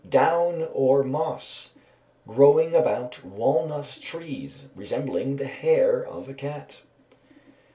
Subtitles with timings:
[0.09, 1.75] _Down, or moss,
[2.27, 6.81] growing about walnut trees, resembling the hair of a cat.